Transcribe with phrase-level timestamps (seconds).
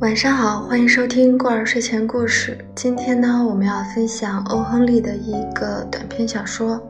[0.00, 2.58] 晚上好，欢迎收听过儿睡前故事。
[2.74, 6.76] 今天呢，我们要分享欧·亨利的一个短篇小说《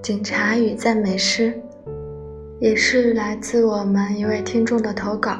[0.00, 1.52] 警察与赞美诗》，
[2.58, 5.36] 也是来自我们一位听众的投稿。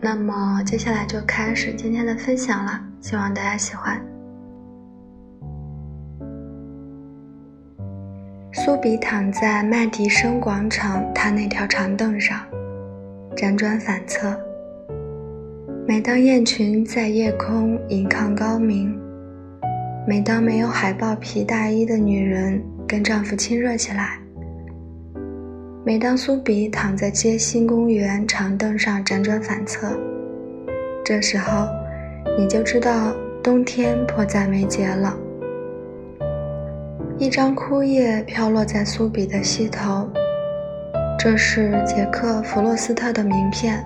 [0.00, 4.00] 那么，接下来就开始今天的分享了，希望大家喜欢。
[8.54, 12.40] 苏比躺在麦迪生广场他那条长凳上，
[13.36, 14.34] 辗转反侧。
[15.86, 18.98] 每当雁群在夜空吟抗高鸣，
[20.06, 24.18] 每当没有海豹皮大衣的女人跟丈夫亲热起来，
[25.84, 29.94] 每当苏比躺在街心公园长凳上辗转反侧，
[31.04, 31.68] 这时候
[32.38, 35.14] 你就知道冬天迫在眉睫了。
[37.18, 40.08] 一张枯叶飘落在苏比的膝头，
[41.18, 43.84] 这是杰克·弗洛斯特的名片。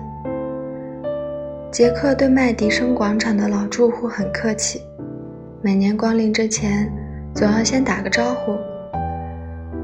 [1.71, 4.81] 杰克对麦迪生广场的老住户很客气，
[5.61, 6.91] 每年光临之前
[7.35, 8.57] 总要先打个招呼。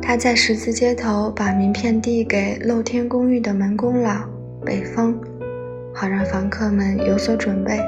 [0.01, 4.27] 他在十字街头把名片递给露天公寓的门工老
[4.65, 5.15] 北风，
[5.93, 7.79] 好让房客们有所准备。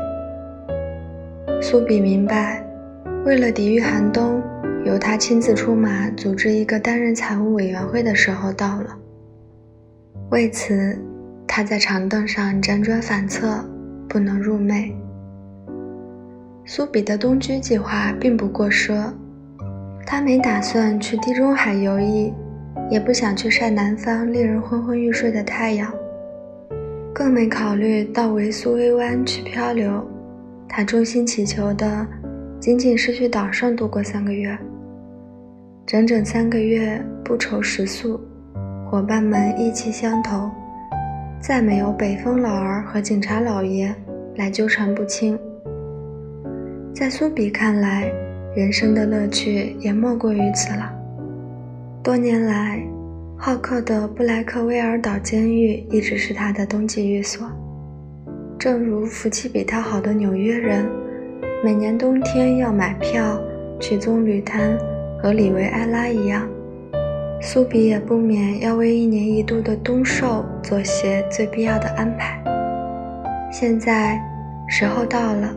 [1.59, 2.63] 苏比明白，
[3.25, 4.39] 为了抵御寒冬，
[4.85, 8.95] 由他亲自出马组织一个担任财务委员会的时候到了。
[10.29, 10.95] 为此，
[11.47, 13.65] 他在长凳上辗转反侧。
[14.08, 14.91] 不能入寐。
[16.66, 19.11] 苏比的东居计划并不过奢，
[20.05, 22.33] 他没打算去地中海游弋，
[22.89, 25.91] 也不想去晒南方令人昏昏欲睡的太阳，
[27.14, 30.05] 更没考虑到维苏威湾去漂流。
[30.67, 32.05] 他衷心祈求的，
[32.59, 34.58] 仅仅是去岛上度过三个月，
[35.86, 38.19] 整整三个月，不愁食宿，
[38.89, 40.52] 伙伴们意气相投。
[41.39, 43.93] 再没有北风老儿和警察老爷
[44.35, 45.37] 来纠缠不清。
[46.93, 48.11] 在苏比看来，
[48.55, 50.92] 人生的乐趣也莫过于此了。
[52.03, 52.81] 多年来，
[53.37, 57.48] 好客的布莱克威尔岛监狱一直是他的冬季寓所，
[58.58, 60.86] 正如福气比他好的纽约人，
[61.64, 63.39] 每年冬天要买票
[63.80, 64.75] 去棕榈滩
[65.21, 66.48] 和里维埃拉一样。
[67.39, 72.42] 苏比也不免要为一年一度的冬狩做些最必要的安排。
[73.52, 74.20] 现在，
[74.67, 75.55] 时候到了。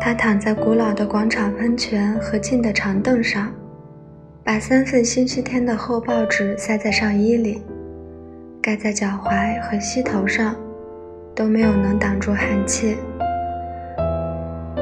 [0.00, 3.52] 他躺在古老的广场喷泉和近的长凳上，
[4.44, 7.62] 把三份星期天的厚报纸塞在上衣里，
[8.62, 10.54] 盖在脚踝和膝头上，
[11.34, 12.96] 都没有能挡住寒气。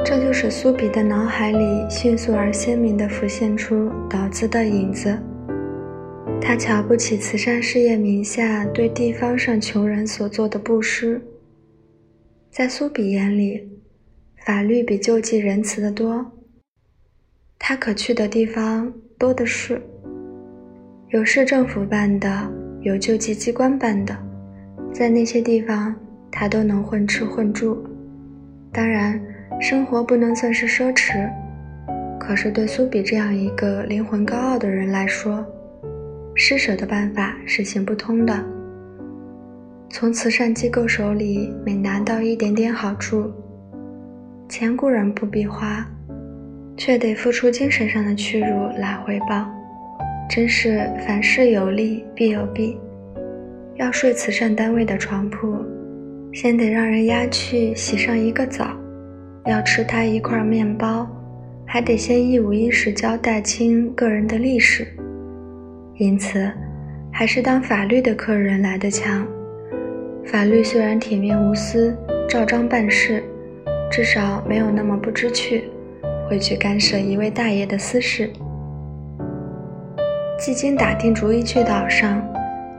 [0.05, 5.17] 这就使苏比的脑海里迅速而鲜明地浮现出岛子的影子。
[6.41, 11.21] 他瞧不起慈善事业名下对地方上穷人所做的布施。
[12.51, 13.67] 在苏比眼里，
[14.45, 16.31] 法律比救济仁慈得多。
[17.59, 19.81] 他可去的地方多的是，
[21.09, 22.49] 有市政府办的，
[22.81, 24.15] 有救济机关办的，
[24.93, 25.93] 在那些地方
[26.31, 27.83] 他都能混吃混住。
[28.71, 29.19] 当然，
[29.59, 31.29] 生活不能算是奢侈，
[32.19, 35.45] 可是对苏比这样一个灵魂高傲的人来说，
[36.35, 38.43] 施舍的办法是行不通的。
[39.89, 43.31] 从慈善机构手里每拿到一点点好处，
[44.49, 45.89] 钱固然不必花，
[46.75, 49.49] 却得付出精神上的屈辱来回报。
[50.29, 52.77] 真是凡事有利必有弊。
[53.75, 55.55] 要睡慈善单位的床铺，
[56.33, 58.75] 先得让人压去洗上一个澡；
[59.45, 61.07] 要吃他一块面包，
[61.65, 64.85] 还得先一五一十交代清个人的历史。
[65.97, 66.51] 因此，
[67.09, 69.25] 还是当法律的客人来的强。
[70.25, 71.95] 法律虽然铁面无私、
[72.27, 73.23] 照章办事，
[73.89, 75.69] 至少没有那么不知趣，
[76.27, 78.29] 会去干涉一位大爷的私事。
[80.37, 82.21] 既经打定主意去岛上，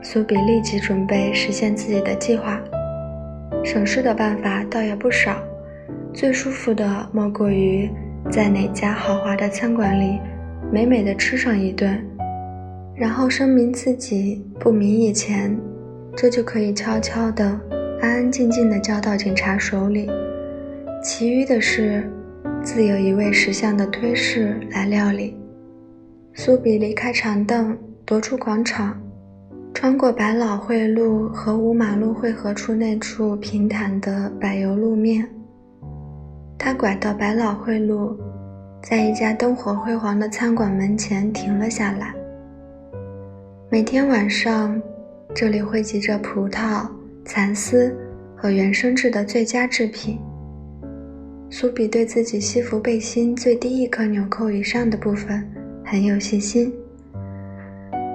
[0.03, 2.61] 苏比立即准备实现自己的计划。
[3.63, 5.41] 省事的办法倒也不少，
[6.13, 7.89] 最舒服的莫过于
[8.29, 10.19] 在哪家豪华的餐馆里
[10.71, 11.99] 美美的吃上一顿。
[12.97, 15.55] 然后声明自己不明以前，
[16.15, 17.45] 这就可以悄悄地、
[18.01, 20.09] 安安静静地交到警察手里。
[21.03, 22.09] 其余的事，
[22.63, 25.37] 自有一位识相的推事来料理。
[26.33, 28.99] 苏比离开长凳，踱出广场，
[29.75, 35.29] 穿过百老汇路和五马路汇合处那处平坦的柏油路面。
[36.57, 38.17] 他拐到百老汇路，
[38.81, 42.16] 在一家灯火辉煌的餐馆门前停了下来。
[43.69, 44.81] 每天晚上，
[45.35, 46.87] 这里汇集着葡萄、
[47.25, 47.93] 蚕丝
[48.33, 50.17] 和原生质的最佳制品。
[51.49, 55.45] 苏比对自己西服背心最低一颗纽扣以上的部分
[55.83, 56.73] 很有信心。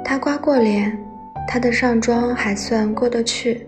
[0.02, 0.98] 他刮过脸，
[1.46, 3.66] 他的上装还算过得去。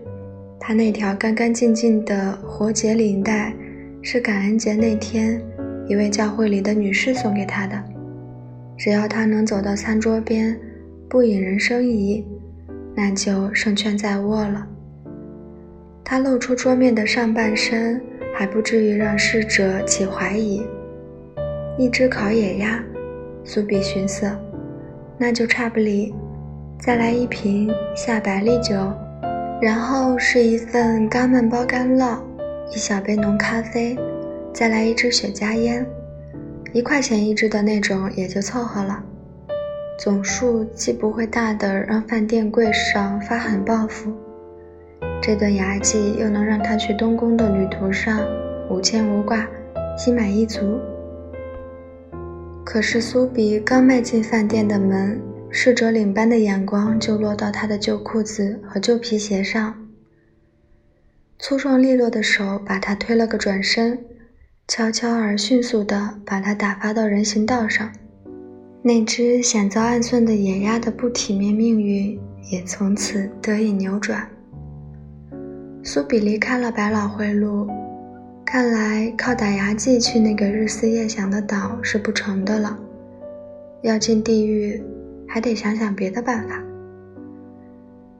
[0.59, 3.53] 他那条干干净净的活结领带，
[4.01, 5.39] 是感恩节那天
[5.87, 7.79] 一位教会里的女士送给他的。
[8.75, 10.59] 只要他能走到餐桌边，
[11.15, 12.25] 不引人生疑，
[12.93, 14.67] 那就胜券在握了。
[16.03, 18.01] 他露出桌面的上半身，
[18.33, 20.61] 还不至于让侍者起怀疑。
[21.77, 22.83] 一只烤野鸭，
[23.45, 24.29] 苏比寻思，
[25.17, 26.13] 那就差不离。
[26.81, 28.75] 再来一瓶夏白利酒。
[29.61, 32.19] 然后是一份干焖包干酪，
[32.73, 33.97] 一小杯浓咖啡，
[34.53, 35.85] 再来一支雪茄烟，
[36.73, 39.01] 一块钱一支的那种也就凑合了。
[39.97, 44.13] 总数既不会大的让饭店柜上发狠报复，
[45.21, 48.19] 这顿牙祭又能让他去东宫的旅途上
[48.69, 49.47] 无牵无挂，
[49.97, 50.79] 心满意足。
[52.65, 55.21] 可是苏比刚迈进饭店的门。
[55.57, 59.87] 侍者领班的眼光就落到他的旧裤子和旧皮鞋上，
[61.39, 64.03] 粗壮利落的手把他推了个转身，
[64.67, 67.89] 悄悄而迅速地把他打发到人行道上。
[68.87, 72.19] 那只险遭暗算的野鸭的不体面命运
[72.51, 74.29] 也从此得以扭转。
[75.83, 77.67] 苏比离开了百老汇路，
[78.45, 82.77] 看来靠打牙祭去那个日思夜想的岛是不成的了，
[83.81, 84.79] 要进地狱。
[85.27, 86.63] 还得想想别的办法。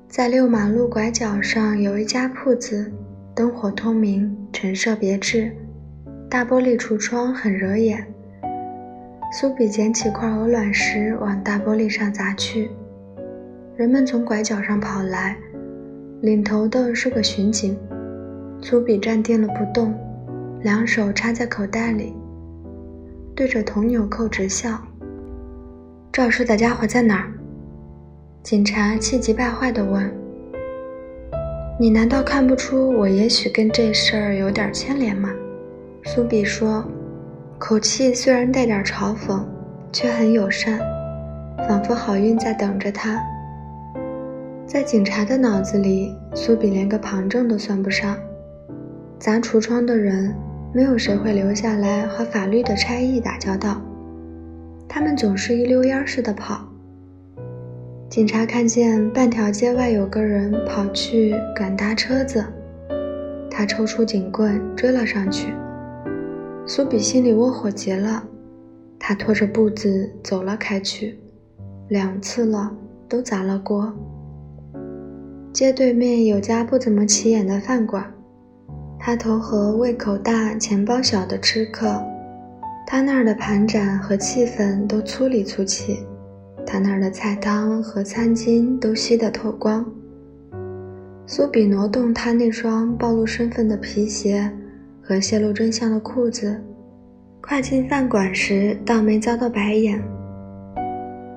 [0.09, 2.91] 在六马路拐角上有一家铺子，
[3.35, 5.55] 灯火通明，陈设别致，
[6.27, 8.14] 大玻璃橱窗很惹眼。
[9.37, 12.71] 苏比捡起块鹅卵石往大玻璃上砸去，
[13.75, 15.35] 人们从拐角上跑来，
[16.21, 17.77] 领头的是个巡警。
[18.61, 19.93] 苏比站定了不动，
[20.61, 22.15] 两手插在口袋里，
[23.35, 24.81] 对着铜纽扣直笑。
[26.13, 27.27] 肇事的家伙在哪儿？
[28.41, 30.09] 警察气急败坏地问
[31.77, 35.29] ：“你难道看不出我也许跟这事儿有点牵连吗？”
[36.07, 36.85] 苏比说，
[37.57, 39.41] 口气虽然带点嘲讽，
[39.91, 40.77] 却很友善，
[41.67, 43.17] 仿佛好运在等着他。
[44.67, 48.17] 在警察的脑子里，苏比连个旁证都算不上。
[49.17, 50.35] 砸橱窗的人，
[50.73, 53.81] 没有谁会留下来和法律的差役打交道。
[54.87, 56.59] 他们总是一溜烟似的跑。
[58.09, 62.43] 警察看见半条街外有个人跑去赶搭车子，
[63.49, 65.53] 他抽出警棍追了上去。
[66.67, 68.23] 苏比心里窝火极了，
[68.97, 71.19] 他拖着步子走了开去，
[71.89, 72.75] 两次了，
[73.07, 73.93] 都砸了锅。
[75.53, 78.11] 街对面有家不怎么起眼的饭馆，
[78.99, 82.01] 他投和胃口大、钱包小的吃客。
[82.87, 85.99] 他那儿的盘盏和气氛都粗里粗气，
[86.65, 89.85] 他那儿的菜汤和餐巾都吸得透光。
[91.27, 94.51] 苏比挪动他那双暴露身份的皮鞋
[95.07, 96.59] 和泄露真相的裤子，
[97.39, 100.01] 快进饭馆时倒没遭到白眼。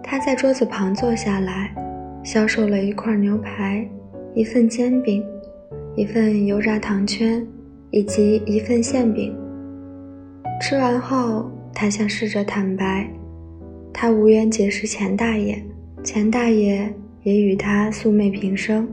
[0.03, 1.75] 他在桌子旁坐下来，
[2.25, 3.87] 销售了一块牛排、
[4.35, 5.23] 一份煎饼、
[5.95, 7.47] 一份油炸糖圈
[7.91, 9.37] 以及一份馅饼。
[10.63, 13.07] 吃完后，他向侍者坦白，
[13.93, 15.63] 他无缘结识钱大爷，
[16.03, 16.91] 钱大爷
[17.23, 18.89] 也与他素昧平生。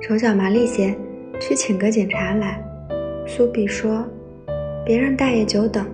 [0.00, 0.96] 手脚麻利些，
[1.38, 2.58] 去请个警察来。
[3.26, 4.04] 苏比说
[4.84, 5.86] ：“别让大爷久等。”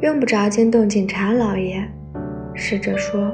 [0.00, 1.82] 用不着惊动警察老爷，
[2.54, 3.30] 侍者说，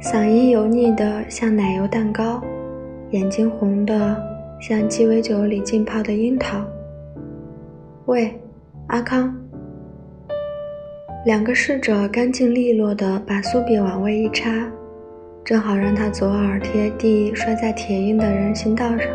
[0.00, 2.42] 嗓音油腻的像奶油蛋糕，
[3.10, 4.16] 眼睛红的
[4.60, 6.62] 像鸡尾酒里浸泡的樱桃。
[8.06, 8.32] 喂，
[8.88, 9.34] 阿康。
[11.24, 14.50] 两个侍者干净利落地把苏比往位一插，
[15.44, 19.06] 正好让他左耳贴地摔在铁印的人行道上。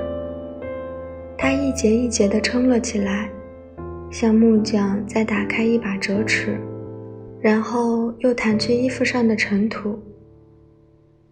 [1.38, 3.30] 他一节一节地撑了起来，
[4.10, 6.58] 像木匠在打开一把折尺，
[7.42, 10.00] 然后又弹去衣服上的尘土。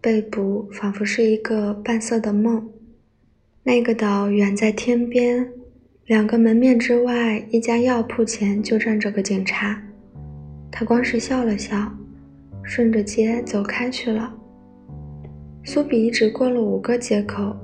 [0.01, 2.69] 被捕仿佛是一个半色的梦，
[3.63, 5.49] 那个岛远在天边。
[6.07, 9.81] 两个门面之外，一家药铺前就站着个警察。
[10.69, 11.89] 他光是笑了笑，
[12.61, 14.33] 顺着街走开去了。
[15.63, 17.55] 苏比一直过了五个街口，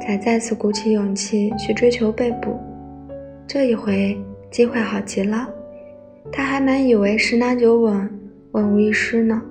[0.00, 2.58] 才再次鼓起勇气去追求被捕。
[3.46, 4.16] 这一回
[4.50, 5.48] 机会好极了，
[6.30, 8.10] 他还满以为十拿九稳，
[8.52, 9.42] 万无一失呢。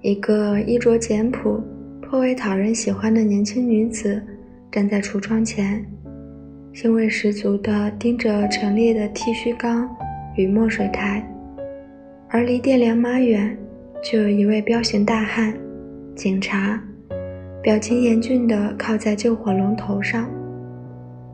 [0.00, 1.60] 一个衣着简朴、
[2.00, 4.22] 颇为讨人喜欢的年轻女子
[4.70, 5.84] 站在橱窗前。
[6.72, 9.88] 兴味十足地盯着陈列的剃须缸
[10.36, 11.26] 与墨水台，
[12.28, 13.56] 而离店两码远，
[14.02, 15.54] 就有一位彪形大汉，
[16.14, 16.78] 警察，
[17.62, 20.28] 表情严峻地靠在救火龙头上。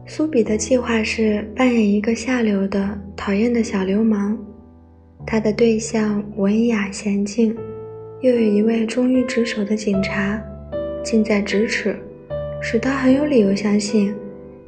[0.07, 4.37] 苏比的计划是扮演一个下流的、讨厌的小流氓，
[5.25, 7.57] 他的对象文雅娴静，
[8.21, 10.43] 又有一位忠于职守的警察，
[11.05, 11.97] 近在咫尺，
[12.61, 14.13] 使他很有理由相信，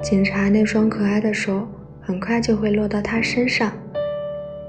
[0.01, 1.67] 警察那双可爱的手
[1.99, 3.73] 很快就会落到他身上，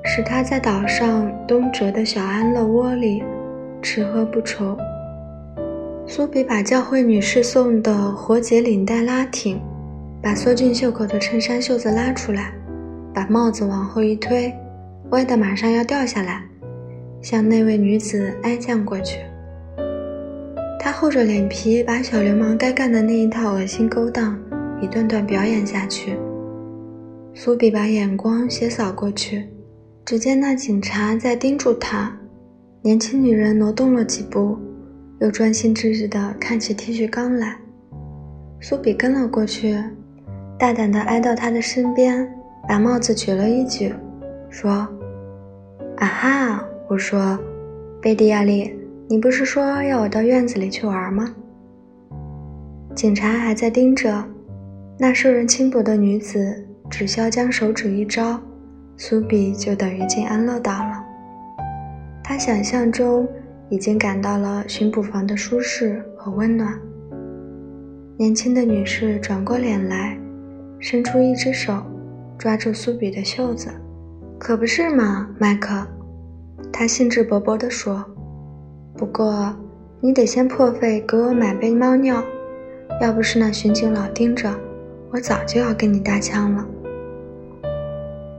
[0.03, 3.23] 使他在岛上东折的小安乐窝里
[3.81, 4.77] 吃喝不愁。
[6.09, 9.61] 苏比把教会女士送的活结领带拉挺。
[10.23, 12.53] 把缩进袖口的衬衫袖子拉出来，
[13.15, 14.53] 把帽子往后一推，
[15.11, 16.43] 歪得马上要掉下来，
[17.23, 19.21] 向那位女子挨降过去。
[20.81, 24.37] 他厚着脸皮把小流氓该干的那一套恶心勾当
[24.81, 26.17] 一段段表演下去。
[27.33, 29.47] 苏比把眼光斜扫过去，
[30.05, 32.17] 只见那警察在盯住他。
[32.83, 34.59] 年轻女人挪动了几步，
[35.21, 37.57] 又专心致志地看起剃须刀来。
[38.61, 39.79] 苏比跟了过去。
[40.59, 42.27] 大胆地挨到他的身边，
[42.67, 43.95] 把帽子举了一举，
[44.49, 44.89] 说
[45.99, 46.65] ：“啊哈！
[46.89, 47.39] 我说，
[48.01, 48.75] 贝蒂亚丽，
[49.07, 51.35] 你不是说要我到院子里去玩吗？”
[52.97, 54.25] 警察还在盯着
[54.99, 58.41] 那受人轻薄的女子，只需要将手指一招，
[58.97, 61.05] 苏比就等于进安乐岛了。
[62.25, 63.29] 他想象中
[63.69, 66.79] 已经感到了巡捕房的舒适和温暖。
[68.17, 70.19] 年轻的女士转过脸来。
[70.79, 71.83] 伸出一只手，
[72.37, 73.71] 抓住苏比的袖子，
[74.39, 75.87] 可不是嘛，麦克？
[76.71, 78.05] 他兴致勃勃地说
[78.95, 79.57] ：“不过
[80.01, 82.23] 你得先破费给我买杯猫尿，
[83.01, 84.55] 要不是那巡警老盯着，
[85.11, 86.67] 我早就要跟你搭腔了。”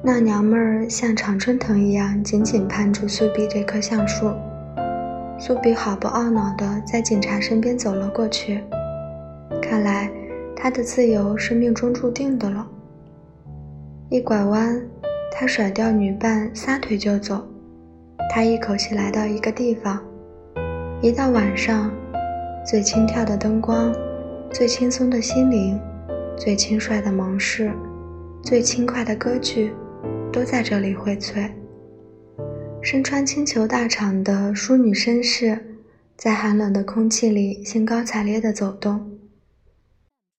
[0.05, 4.31] 那娘们儿像常春藤一样紧紧攀住苏比这棵橡树。
[5.39, 8.63] 苏比毫不懊恼地在警察身边走了过去，
[9.61, 10.09] 看来。
[10.59, 12.67] 他的自由是命中注定的了。
[14.09, 14.81] 一拐弯，
[15.31, 17.47] 他甩掉女伴，撒腿就走。
[18.31, 20.01] 他一口气来到一个地方。
[20.99, 21.91] 一到晚上，
[22.65, 23.93] 最轻跳的灯光，
[24.51, 25.79] 最轻松的心灵，
[26.35, 27.71] 最轻率的盟誓，
[28.41, 29.71] 最轻快的歌剧，
[30.33, 31.51] 都在这里荟萃。
[32.89, 35.59] 身穿青裘大氅的淑女绅士，
[36.15, 39.11] 在寒冷的空气里兴高采烈地走动。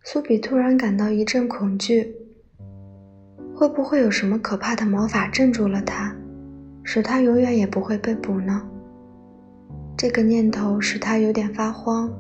[0.02, 2.16] 苏比突然感到一阵恐惧，
[3.54, 6.16] 会不会有什么可怕的魔法镇住了他，
[6.82, 8.66] 使他永远也不会被捕呢？
[9.94, 12.10] 这个念头使他有点发慌。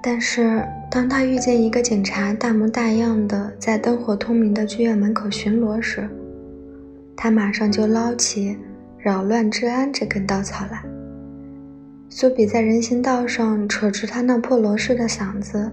[0.00, 6.08] 但是当他遇见一个警察大模大样的在灯火通明的剧院门口巡逻时，
[7.16, 8.56] 他马上就捞起
[8.98, 10.82] 扰乱治安这根稻草来。
[12.08, 15.70] 苏比在人行道上扯着他那破罗氏的嗓子。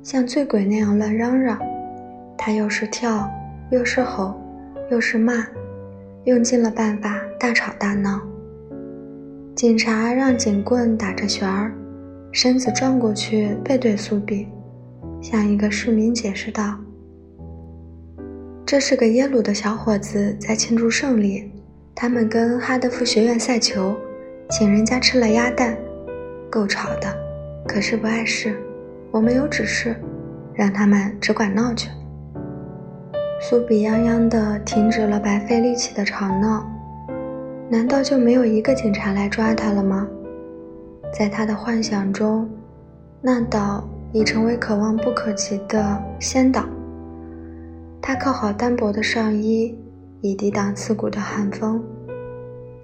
[0.00, 1.58] 像醉鬼那样乱嚷嚷，
[2.38, 3.28] 他又是跳，
[3.70, 4.40] 又是吼，
[4.90, 5.46] 又是骂，
[6.24, 8.18] 用尽了办法大吵大闹。
[9.54, 11.74] 警察让警棍打着旋儿，
[12.32, 14.46] 身子转过去背对苏比，
[15.20, 16.78] 向一个市民解释道
[18.70, 21.50] ：“这是个耶鲁的小伙子在庆祝胜利，
[21.94, 23.96] 他们跟哈德福学院赛球，
[24.50, 25.74] 请人家吃了鸭蛋，
[26.50, 27.08] 够吵的，
[27.66, 28.54] 可是不碍事。”
[29.10, 29.96] 我没有指示，
[30.52, 31.88] 让他们只管闹去。
[33.40, 36.70] 苏比泱泱地停止了白费力气的吵闹。
[37.70, 40.06] 难道就没有一个警察来抓他了吗？
[41.10, 42.46] 在他的幻想中，
[43.22, 46.68] 那岛已成为可望不可及的仙岛。
[48.00, 49.76] 他扣好单薄的上衣，
[50.20, 51.82] 以抵挡刺骨的寒风。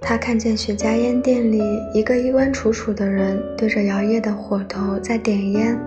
[0.00, 1.62] 他看见雪茄烟店里
[1.94, 5.78] 一个衣冠楚楚的人对着摇曳的火头在点烟。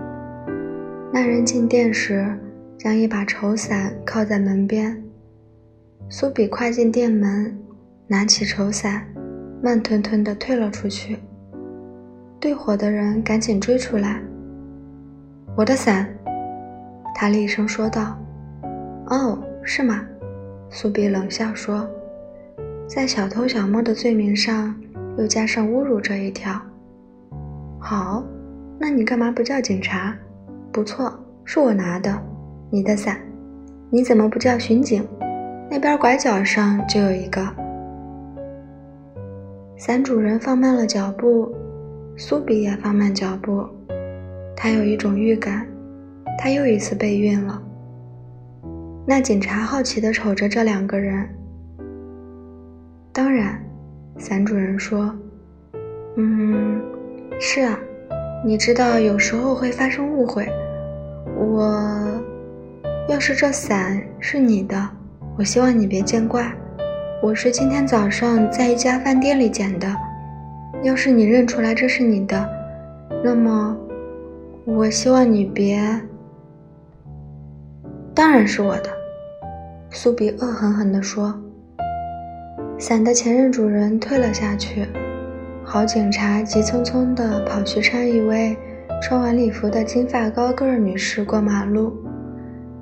[1.12, 2.26] 那人进店时，
[2.76, 5.00] 将一把绸伞靠在门边。
[6.08, 7.56] 苏比跨进店门，
[8.08, 9.06] 拿起绸伞，
[9.62, 11.18] 慢吞吞地退了出去。
[12.40, 14.20] 对火的人赶紧追出来。
[15.56, 16.08] “我的伞！”
[17.14, 18.18] 他厉声说道。
[19.10, 20.00] “哦，是吗？”
[20.70, 21.88] 苏比冷笑说
[22.86, 24.74] ，“在小偷小摸的罪名上，
[25.16, 26.60] 又加上侮辱这一条。
[27.78, 28.24] 好，
[28.78, 30.16] 那你干嘛不叫警察？”
[30.70, 31.12] 不错，
[31.44, 32.14] 是我拿的，
[32.70, 33.18] 你的伞。
[33.90, 35.06] 你怎么不叫巡警？
[35.70, 37.40] 那边拐角上就有一个。
[39.78, 41.50] 伞主人放慢了脚步，
[42.16, 43.66] 苏比也放慢脚步。
[44.54, 45.66] 他有一种预感，
[46.38, 47.62] 他又一次被晕了。
[49.10, 51.26] 那警察好奇地瞅着这两个人。
[53.10, 53.58] 当然，
[54.18, 55.10] 伞主人说
[56.16, 56.78] ：“嗯，
[57.40, 57.80] 是啊，
[58.44, 60.46] 你知道有时候会发生误会。
[61.38, 62.22] 我
[63.08, 64.78] 要是这伞是你的，
[65.38, 66.52] 我希望你别见怪。
[67.22, 69.88] 我是今天早上在一家饭店里捡的。
[70.82, 72.46] 要是你认出来这是你的，
[73.24, 73.74] 那么
[74.66, 75.80] 我希望你别……
[78.14, 78.90] 当然是我的。”
[79.90, 81.34] 苏比恶狠狠地说。
[82.78, 84.86] 伞的前任主人退了下去，
[85.64, 88.56] 好警察急匆匆地跑去搀一位
[89.02, 91.92] 穿晚礼服的金发高个儿女士过马路，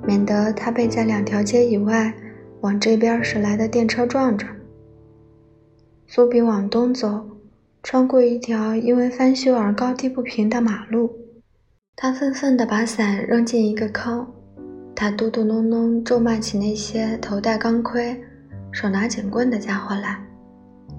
[0.05, 2.13] 免得她被在两条街以外
[2.61, 4.45] 往这边驶来的电车撞着。
[6.05, 7.25] 苏比往东走，
[7.81, 11.11] 穿过一条因为翻修而高低不平的马路，
[11.95, 14.27] 他愤愤地把伞扔进一个坑，
[14.99, 18.19] 他嘟嘟哝哝咒骂起那些头戴钢盔。
[18.71, 20.19] 手拿警棍的家伙来，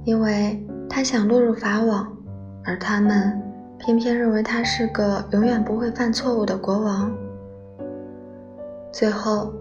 [0.05, 2.17] 因为他想落入法网，
[2.65, 3.43] 而他们
[3.77, 7.13] 偏偏认为他是个永远不会犯错误的国王。
[8.93, 9.53] 最后，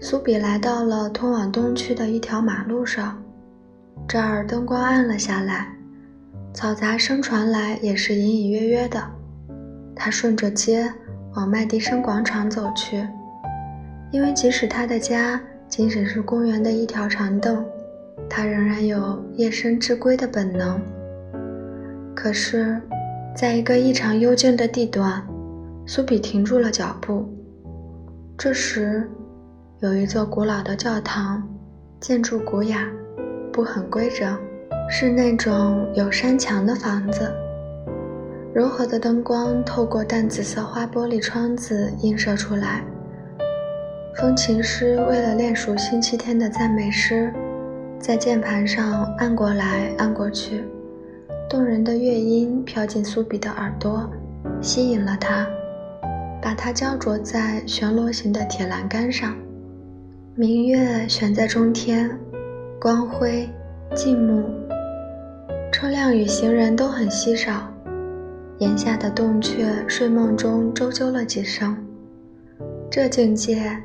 [0.00, 3.22] 苏比来到了通往东区的一条马路上，
[4.08, 5.76] 这儿灯光暗了下来，
[6.54, 9.02] 嘈杂声传来也是隐隐约约的。
[9.94, 10.90] 他顺着街
[11.34, 13.06] 往麦迪生广场走去，
[14.14, 15.40] 因为即使他的家。
[15.66, 17.64] 即使是公园的一条长凳，
[18.30, 20.80] 他仍然有夜深之归的本能。
[22.14, 22.80] 可是，
[23.34, 25.20] 在一个异常幽静的地段，
[25.84, 27.28] 苏比停住了脚步。
[28.38, 29.10] 这时，
[29.80, 31.42] 有一座古老的教堂，
[31.98, 32.86] 建筑古雅，
[33.52, 34.38] 不很规整，
[34.88, 37.32] 是那种有山墙的房子。
[38.54, 42.84] 柔和的灯光透过淡紫色花玻璃窗子映射出来。
[44.16, 47.32] 风琴师为了练熟星期天的赞美诗，
[47.98, 50.62] 在键盘上按过来按过去，
[51.50, 54.08] 动人的乐音飘进苏比的耳朵，
[54.60, 55.44] 吸引了他，
[56.40, 59.34] 把他焦灼在旋螺形的铁栏杆上。
[60.36, 62.08] 明月悬在中天，
[62.80, 63.48] 光辉
[63.96, 64.48] 静穆，
[65.72, 67.68] 车辆与行人都很稀少。
[68.58, 71.76] 檐下的洞雀睡梦中啁啾了几声，
[72.88, 73.76] 这境界。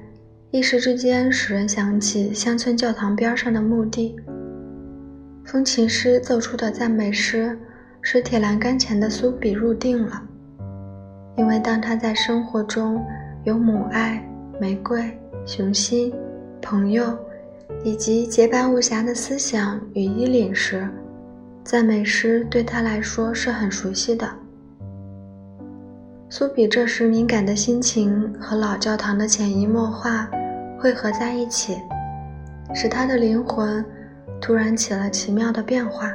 [0.52, 4.16] 一时之间，使人想起乡村教堂边上的墓地。
[5.46, 7.56] 风琴师奏出的赞美诗，
[8.02, 10.24] 使铁栏杆前的苏比入定了。
[11.38, 13.00] 因为当他在生活中
[13.44, 14.28] 有母爱、
[14.60, 16.12] 玫瑰、雄心、
[16.60, 17.16] 朋友，
[17.84, 20.90] 以及洁白无瑕的思想与衣领时，
[21.64, 24.28] 赞美诗对他来说是很熟悉的。
[26.32, 30.30] 苏比这时敏感的心情和老教堂的潜移默化。
[30.78, 31.78] 汇合在一起，
[32.74, 33.84] 使他的灵魂
[34.40, 36.14] 突然起了奇妙的变化。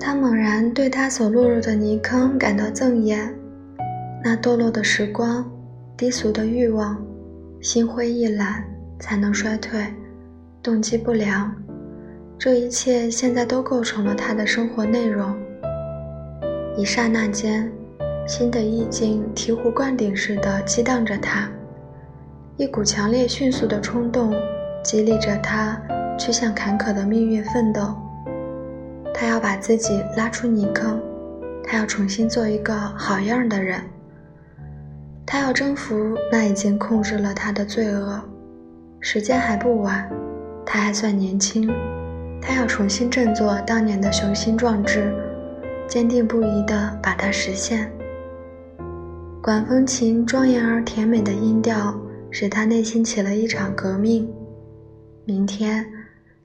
[0.00, 3.32] 他猛然对他所落入的泥坑感到憎厌，
[4.24, 5.48] 那堕落的时光，
[5.96, 7.00] 低俗的欲望，
[7.60, 8.64] 心灰意懒，
[8.98, 9.86] 才能衰退，
[10.60, 11.54] 动机不良，
[12.36, 15.32] 这一切现在都构成了他的生活内容。
[16.76, 17.70] 一刹那间，
[18.26, 21.48] 新的意境醍醐灌顶似的激荡着他。
[22.56, 24.32] 一股强烈、迅速的冲动
[24.84, 25.80] 激励着他
[26.18, 27.94] 去向坎坷的命运奋斗。
[29.12, 31.00] 他要把自己拉出泥坑，
[31.64, 33.80] 他要重新做一个好样的人。
[35.26, 38.20] 他要征服那已经控制了他的罪恶。
[39.00, 40.08] 时间还不晚，
[40.64, 41.72] 他还算年轻。
[42.40, 45.12] 他要重新振作当年的雄心壮志，
[45.88, 47.90] 坚定不移地把它实现。
[49.42, 52.00] 管风琴庄严而甜美的音调。
[52.34, 54.26] 使他内心起了一场革命。
[55.26, 55.86] 明天，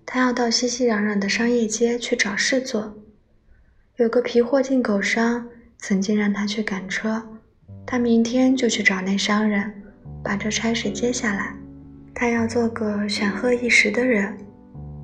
[0.05, 2.93] 他要到熙熙攘攘的商业街去找事做。
[3.95, 7.23] 有个皮货进口商曾经让他去赶车，
[7.85, 9.73] 他明天就去找那商人，
[10.21, 11.55] 把这差事接下来。
[12.13, 14.37] 他要做个显赫一时的人。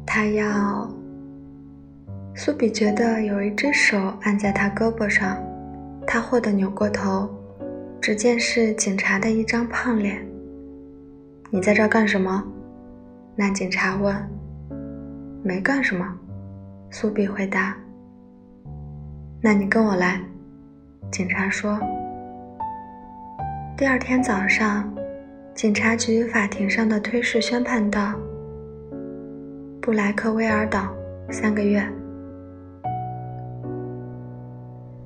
[0.05, 0.93] 他要……
[2.35, 5.41] 苏比觉得有一只手按在他胳膊上，
[6.05, 7.29] 他霍地扭过头，
[8.03, 10.21] 只见是警察的一张胖脸。
[11.49, 12.43] 你在这干什么？
[13.33, 14.13] 那警察问。
[15.41, 16.05] 没干什么，
[16.91, 17.73] 苏比回答。
[19.39, 20.21] 那你跟我来，
[21.13, 21.79] 警察说。
[23.77, 24.93] 第二天早上，
[25.55, 28.15] 警察局法庭上的推事宣判道
[29.81, 30.93] ：“布莱克威尔岛，
[31.31, 31.81] 三个月。”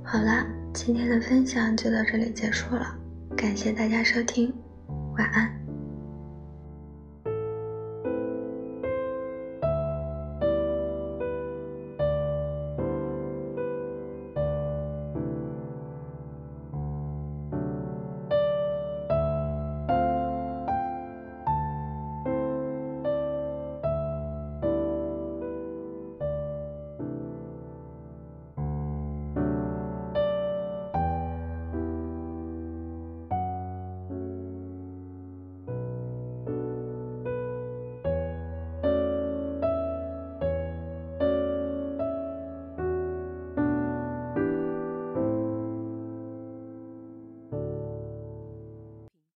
[0.01, 0.43] 好了，
[0.77, 2.95] 今天的分享就到这里结束了，
[3.35, 4.53] 感谢大家收听，
[5.17, 5.66] 晚安。